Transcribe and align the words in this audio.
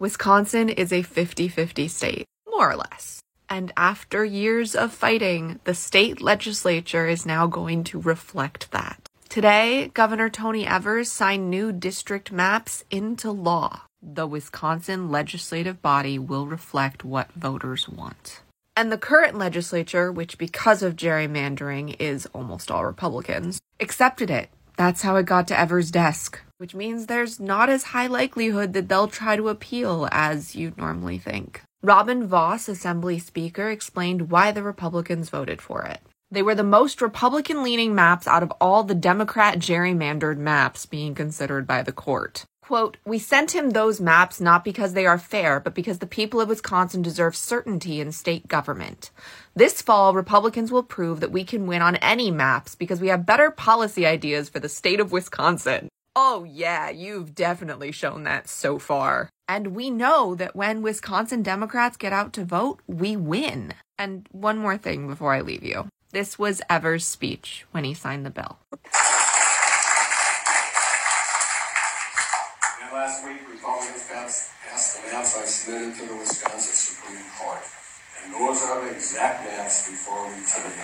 Wisconsin 0.00 0.68
is 0.68 0.92
a 0.92 1.02
50 1.02 1.48
50 1.48 1.88
state, 1.88 2.24
more 2.46 2.70
or 2.70 2.76
less. 2.76 3.20
And 3.50 3.72
after 3.76 4.24
years 4.24 4.76
of 4.76 4.92
fighting, 4.92 5.58
the 5.64 5.74
state 5.74 6.20
legislature 6.20 7.08
is 7.08 7.26
now 7.26 7.48
going 7.48 7.82
to 7.84 8.00
reflect 8.00 8.70
that. 8.70 9.00
Today, 9.28 9.90
Governor 9.94 10.28
Tony 10.28 10.64
Evers 10.64 11.10
signed 11.10 11.50
new 11.50 11.72
district 11.72 12.30
maps 12.30 12.84
into 12.92 13.32
law. 13.32 13.82
The 14.00 14.26
Wisconsin 14.28 15.10
legislative 15.10 15.82
body 15.82 16.16
will 16.16 16.46
reflect 16.46 17.04
what 17.04 17.32
voters 17.32 17.88
want. 17.88 18.42
And 18.76 18.92
the 18.92 18.98
current 18.98 19.36
legislature, 19.36 20.12
which 20.12 20.38
because 20.38 20.84
of 20.84 20.94
gerrymandering 20.94 21.96
is 21.98 22.26
almost 22.26 22.70
all 22.70 22.84
Republicans, 22.84 23.60
accepted 23.80 24.30
it. 24.30 24.50
That's 24.78 25.02
how 25.02 25.16
it 25.16 25.26
got 25.26 25.48
to 25.48 25.58
Evers' 25.58 25.90
desk, 25.90 26.40
which 26.58 26.72
means 26.72 27.06
there's 27.06 27.40
not 27.40 27.68
as 27.68 27.82
high 27.82 28.06
likelihood 28.06 28.74
that 28.74 28.88
they'll 28.88 29.08
try 29.08 29.34
to 29.34 29.48
appeal 29.48 30.08
as 30.12 30.54
you'd 30.54 30.78
normally 30.78 31.18
think. 31.18 31.62
Robin 31.82 32.28
Vos, 32.28 32.68
Assembly 32.68 33.18
Speaker, 33.18 33.70
explained 33.70 34.30
why 34.30 34.52
the 34.52 34.62
Republicans 34.62 35.30
voted 35.30 35.60
for 35.60 35.82
it. 35.82 36.00
They 36.30 36.42
were 36.42 36.54
the 36.54 36.62
most 36.62 37.02
Republican 37.02 37.64
leaning 37.64 37.92
maps 37.92 38.28
out 38.28 38.44
of 38.44 38.52
all 38.60 38.84
the 38.84 38.94
Democrat 38.94 39.58
gerrymandered 39.58 40.38
maps 40.38 40.86
being 40.86 41.12
considered 41.12 41.66
by 41.66 41.82
the 41.82 41.90
court. 41.90 42.44
Quote, 42.68 42.98
We 43.06 43.18
sent 43.18 43.54
him 43.54 43.70
those 43.70 43.98
maps 43.98 44.42
not 44.42 44.62
because 44.62 44.92
they 44.92 45.06
are 45.06 45.16
fair, 45.16 45.58
but 45.58 45.74
because 45.74 46.00
the 46.00 46.06
people 46.06 46.38
of 46.38 46.50
Wisconsin 46.50 47.00
deserve 47.00 47.34
certainty 47.34 47.98
in 47.98 48.12
state 48.12 48.46
government. 48.46 49.10
This 49.56 49.80
fall, 49.80 50.12
Republicans 50.12 50.70
will 50.70 50.82
prove 50.82 51.20
that 51.20 51.32
we 51.32 51.44
can 51.44 51.66
win 51.66 51.80
on 51.80 51.96
any 51.96 52.30
maps 52.30 52.74
because 52.74 53.00
we 53.00 53.08
have 53.08 53.24
better 53.24 53.50
policy 53.50 54.04
ideas 54.04 54.50
for 54.50 54.60
the 54.60 54.68
state 54.68 55.00
of 55.00 55.12
Wisconsin. 55.12 55.88
Oh, 56.14 56.44
yeah, 56.44 56.90
you've 56.90 57.34
definitely 57.34 57.90
shown 57.90 58.24
that 58.24 58.50
so 58.50 58.78
far. 58.78 59.30
And 59.48 59.68
we 59.68 59.88
know 59.88 60.34
that 60.34 60.54
when 60.54 60.82
Wisconsin 60.82 61.42
Democrats 61.42 61.96
get 61.96 62.12
out 62.12 62.34
to 62.34 62.44
vote, 62.44 62.80
we 62.86 63.16
win. 63.16 63.72
And 63.96 64.28
one 64.30 64.58
more 64.58 64.76
thing 64.76 65.08
before 65.08 65.32
I 65.32 65.40
leave 65.40 65.64
you. 65.64 65.88
This 66.12 66.38
was 66.38 66.60
Evers' 66.68 67.06
speech 67.06 67.64
when 67.70 67.84
he 67.84 67.94
signed 67.94 68.26
the 68.26 68.30
bill. 68.30 68.58
Last 72.98 73.22
week, 73.22 73.38
Republicans 73.46 74.10
passed, 74.10 74.50
passed 74.66 74.98
the 74.98 75.14
maps 75.14 75.38
I 75.38 75.46
submitted 75.46 75.94
to 76.02 76.04
the 76.10 76.18
Wisconsin 76.18 76.74
Supreme 76.74 77.22
Court. 77.38 77.62
And 78.18 78.34
those 78.34 78.58
are 78.66 78.82
the 78.82 78.90
exact 78.90 79.46
maps 79.46 79.86
before 79.86 80.26
me 80.34 80.42
today. 80.42 80.82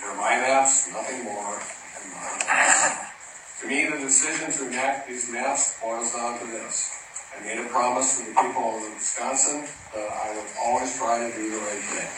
They're 0.00 0.16
my 0.16 0.40
maps, 0.40 0.88
nothing 0.96 1.28
more, 1.28 1.60
and 1.60 2.04
my 2.16 2.40
maps. 2.40 3.60
to 3.60 3.68
me, 3.68 3.84
the 3.84 4.00
decision 4.00 4.48
to 4.48 4.72
enact 4.72 5.12
these 5.12 5.28
maps 5.28 5.76
boils 5.76 6.16
down 6.16 6.40
to 6.40 6.46
this. 6.56 7.04
I 7.36 7.44
made 7.44 7.60
a 7.60 7.68
promise 7.68 8.16
to 8.16 8.32
the 8.32 8.36
people 8.40 8.80
of 8.80 8.96
Wisconsin 8.96 9.68
that 9.92 10.08
I 10.08 10.32
would 10.40 10.48
always 10.56 10.88
try 10.96 11.20
to 11.20 11.28
do 11.36 11.52
the 11.52 11.60
right 11.68 11.84
thing. 11.84 12.12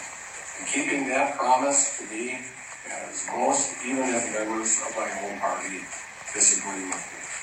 And 0.62 0.64
keeping 0.70 1.11
that 1.11 1.34
promise 1.34 1.98
to 1.98 2.06
me 2.06 2.39
as 2.86 3.27
most, 3.34 3.83
even 3.83 4.14
if 4.14 4.30
members 4.30 4.78
of 4.86 4.94
my 4.94 5.11
own 5.27 5.42
party 5.42 5.83
disagree 6.30 6.86
with 6.86 7.02
me. 7.02 7.38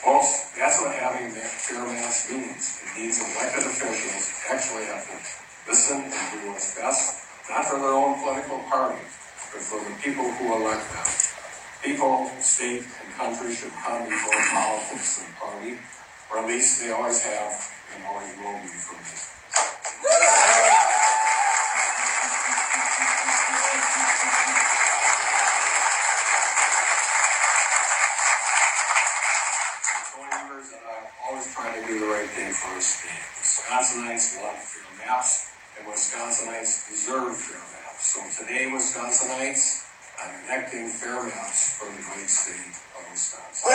Folks, 0.00 0.48
that's 0.56 0.80
what 0.80 0.94
having 0.96 1.28
that 1.34 1.44
fair 1.44 1.84
mass 1.84 2.30
means. 2.32 2.80
It 2.80 2.88
means 2.96 3.20
elected 3.20 3.68
officials 3.68 4.32
actually 4.48 4.88
have 4.88 5.04
to 5.04 5.16
listen 5.68 6.00
and 6.08 6.24
do 6.32 6.48
what's 6.48 6.74
best, 6.74 7.20
not 7.50 7.66
for 7.66 7.76
their 7.76 7.92
own 7.92 8.16
political 8.24 8.60
party, 8.72 8.96
but 9.52 9.60
for 9.60 9.76
the 9.84 9.92
people 10.00 10.24
who 10.24 10.56
elect 10.56 10.88
them. 10.88 11.04
People, 11.84 12.32
state, 12.40 12.80
and 12.80 13.12
country 13.20 13.52
should 13.54 13.72
come 13.84 14.08
before 14.08 14.40
politics 14.48 15.20
and 15.20 15.36
party, 15.36 15.76
or 16.32 16.38
at 16.40 16.48
least 16.48 16.80
they 16.80 16.92
always 16.92 17.20
have 17.20 17.52
and 17.94 18.04
always 18.08 18.32
will 18.40 18.56
be 18.64 18.72
for 18.72 18.96
me. 18.96 20.39
Thing 32.52 32.80
the. 32.80 33.20
Wisconsinites 33.40 34.42
want 34.42 34.58
fair 34.58 35.06
maps, 35.06 35.50
and 35.78 35.86
Wisconsinites 35.86 36.88
deserve 36.88 37.36
fair 37.36 37.58
maps. 37.58 38.06
So 38.06 38.44
today, 38.44 38.66
Wisconsinites, 38.66 39.86
I'm 40.22 40.34
enacting 40.44 40.88
fair 40.88 41.22
maps 41.22 41.78
for 41.78 41.86
the 41.86 42.02
great 42.02 42.28
state 42.28 42.76
of 42.98 43.10
Wisconsin. 43.10 43.70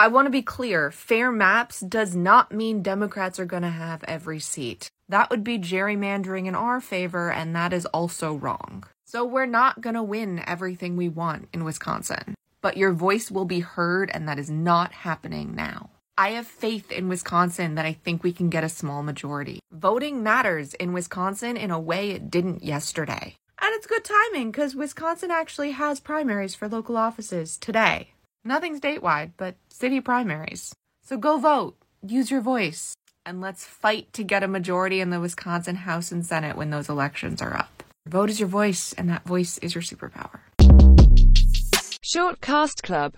I 0.00 0.08
want 0.08 0.26
to 0.26 0.30
be 0.30 0.42
clear 0.42 0.90
fair 0.90 1.30
maps 1.30 1.80
does 1.80 2.14
not 2.14 2.52
mean 2.52 2.82
Democrats 2.82 3.38
are 3.38 3.46
going 3.46 3.62
to 3.62 3.70
have 3.70 4.04
every 4.04 4.40
seat. 4.40 4.90
That 5.08 5.30
would 5.30 5.44
be 5.44 5.58
gerrymandering 5.58 6.46
in 6.46 6.54
our 6.54 6.80
favor, 6.80 7.30
and 7.30 7.54
that 7.54 7.72
is 7.72 7.86
also 7.86 8.34
wrong. 8.34 8.84
So 9.04 9.24
we're 9.24 9.46
not 9.46 9.80
going 9.80 9.94
to 9.94 10.02
win 10.02 10.42
everything 10.46 10.96
we 10.96 11.08
want 11.08 11.48
in 11.52 11.64
Wisconsin. 11.64 12.34
But 12.64 12.78
your 12.78 12.92
voice 12.92 13.30
will 13.30 13.44
be 13.44 13.60
heard, 13.60 14.10
and 14.14 14.26
that 14.26 14.38
is 14.38 14.48
not 14.48 14.90
happening 14.90 15.54
now. 15.54 15.90
I 16.16 16.30
have 16.30 16.46
faith 16.46 16.90
in 16.90 17.10
Wisconsin 17.10 17.74
that 17.74 17.84
I 17.84 17.92
think 17.92 18.22
we 18.22 18.32
can 18.32 18.48
get 18.48 18.64
a 18.64 18.70
small 18.70 19.02
majority. 19.02 19.60
Voting 19.70 20.22
matters 20.22 20.72
in 20.72 20.94
Wisconsin 20.94 21.58
in 21.58 21.70
a 21.70 21.78
way 21.78 22.12
it 22.12 22.30
didn't 22.30 22.64
yesterday. 22.64 23.36
And 23.60 23.74
it's 23.74 23.86
good 23.86 24.02
timing 24.02 24.50
because 24.50 24.74
Wisconsin 24.74 25.30
actually 25.30 25.72
has 25.72 26.00
primaries 26.00 26.54
for 26.54 26.66
local 26.66 26.96
offices 26.96 27.58
today. 27.58 28.14
Nothing 28.44 28.80
statewide, 28.80 29.32
but 29.36 29.56
city 29.68 30.00
primaries. 30.00 30.74
So 31.02 31.18
go 31.18 31.36
vote, 31.36 31.76
use 32.00 32.30
your 32.30 32.40
voice, 32.40 32.94
and 33.26 33.42
let's 33.42 33.66
fight 33.66 34.10
to 34.14 34.24
get 34.24 34.42
a 34.42 34.48
majority 34.48 35.02
in 35.02 35.10
the 35.10 35.20
Wisconsin 35.20 35.76
House 35.76 36.10
and 36.10 36.24
Senate 36.24 36.56
when 36.56 36.70
those 36.70 36.88
elections 36.88 37.42
are 37.42 37.54
up. 37.54 37.82
Vote 38.08 38.30
is 38.30 38.40
your 38.40 38.48
voice, 38.48 38.94
and 38.94 39.10
that 39.10 39.26
voice 39.26 39.58
is 39.58 39.74
your 39.74 39.82
superpower. 39.82 40.40
Short 42.14 42.40
Cast 42.40 42.84
Club 42.84 43.12